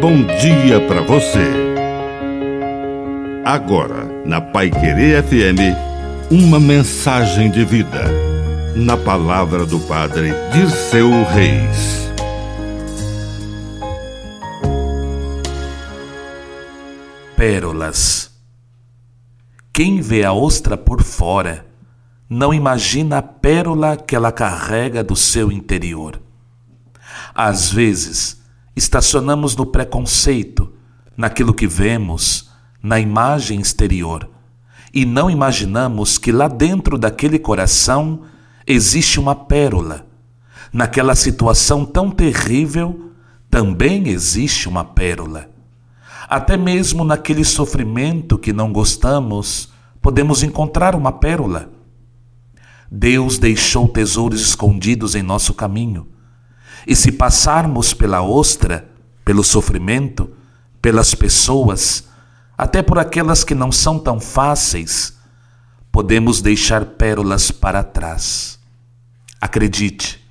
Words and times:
bom 0.00 0.24
dia 0.24 0.80
para 0.88 1.02
você. 1.02 1.44
Agora, 3.44 4.06
na 4.24 4.40
Pai 4.40 4.70
Querer 4.70 5.22
FM, 5.22 5.76
uma 6.30 6.58
mensagem 6.58 7.50
de 7.50 7.66
vida. 7.66 8.04
Na 8.74 8.96
palavra 8.96 9.66
do 9.66 9.78
Padre 9.80 10.32
Dirceu 10.54 11.10
Reis. 11.24 12.10
Pérolas. 17.36 18.30
Quem 19.70 20.00
vê 20.00 20.24
a 20.24 20.32
ostra 20.32 20.78
por 20.78 21.02
fora 21.02 21.66
não 22.26 22.54
imagina 22.54 23.18
a 23.18 23.22
pérola 23.22 23.98
que 23.98 24.16
ela 24.16 24.32
carrega 24.32 25.04
do 25.04 25.14
seu 25.14 25.52
interior. 25.52 26.18
Às 27.34 27.70
vezes, 27.70 28.39
estacionamos 28.80 29.54
no 29.54 29.66
preconceito, 29.66 30.72
naquilo 31.14 31.52
que 31.52 31.66
vemos, 31.66 32.50
na 32.82 32.98
imagem 32.98 33.60
exterior, 33.60 34.28
e 34.92 35.04
não 35.04 35.30
imaginamos 35.30 36.16
que 36.16 36.32
lá 36.32 36.48
dentro 36.48 36.96
daquele 36.96 37.38
coração 37.38 38.22
existe 38.66 39.20
uma 39.20 39.34
pérola. 39.34 40.06
Naquela 40.72 41.14
situação 41.14 41.84
tão 41.84 42.10
terrível, 42.10 43.12
também 43.50 44.08
existe 44.08 44.66
uma 44.66 44.82
pérola. 44.82 45.50
Até 46.28 46.56
mesmo 46.56 47.04
naquele 47.04 47.44
sofrimento 47.44 48.38
que 48.38 48.52
não 48.52 48.72
gostamos, 48.72 49.70
podemos 50.00 50.42
encontrar 50.42 50.94
uma 50.94 51.12
pérola. 51.12 51.70
Deus 52.90 53.38
deixou 53.38 53.86
tesouros 53.86 54.40
escondidos 54.40 55.14
em 55.14 55.22
nosso 55.22 55.52
caminho. 55.52 56.08
E 56.86 56.96
se 56.96 57.12
passarmos 57.12 57.92
pela 57.92 58.22
ostra, 58.22 58.88
pelo 59.24 59.44
sofrimento, 59.44 60.30
pelas 60.80 61.14
pessoas, 61.14 62.08
até 62.56 62.82
por 62.82 62.98
aquelas 62.98 63.44
que 63.44 63.54
não 63.54 63.70
são 63.70 63.98
tão 63.98 64.20
fáceis, 64.20 65.16
podemos 65.90 66.40
deixar 66.40 66.84
pérolas 66.84 67.50
para 67.50 67.82
trás. 67.82 68.58
Acredite, 69.40 70.22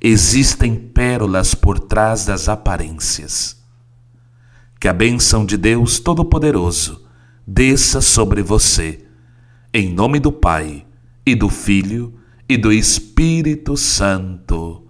existem 0.00 0.74
pérolas 0.74 1.54
por 1.54 1.78
trás 1.78 2.24
das 2.24 2.48
aparências. 2.48 3.56
Que 4.80 4.88
a 4.88 4.92
bênção 4.92 5.44
de 5.44 5.56
Deus 5.56 5.98
Todo-Poderoso 5.98 7.04
desça 7.46 8.00
sobre 8.00 8.42
você, 8.42 9.04
em 9.72 9.92
nome 9.92 10.18
do 10.18 10.32
Pai 10.32 10.86
e 11.26 11.34
do 11.34 11.48
Filho 11.48 12.18
e 12.48 12.56
do 12.56 12.72
Espírito 12.72 13.76
Santo. 13.76 14.89